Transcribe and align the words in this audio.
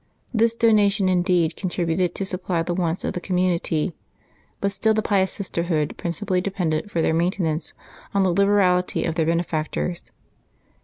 This 0.33 0.55
do 0.55 0.73
nation 0.73 1.07
indeed 1.07 1.55
contributed 1.55 2.15
to 2.15 2.25
supply 2.25 2.63
the 2.63 2.73
wants 2.73 3.03
of 3.03 3.13
the 3.13 3.21
com 3.21 3.37
munity, 3.37 3.93
but 4.59 4.71
still 4.71 4.95
the 4.95 5.03
pious 5.03 5.31
sisterhood 5.31 5.93
principally 5.95 6.41
depended 6.41 6.89
for 6.89 7.03
their 7.03 7.13
maintenance 7.13 7.73
on 8.11 8.23
the 8.23 8.33
liberality 8.33 9.03
of 9.03 9.13
their 9.13 9.27
benefactors. 9.27 10.01